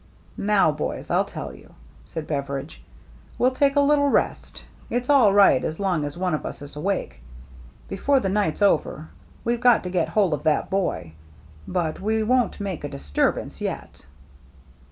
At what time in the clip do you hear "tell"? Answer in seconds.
1.25-1.53